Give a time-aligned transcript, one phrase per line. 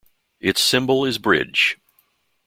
[0.39, 1.77] Its symbol is bridge.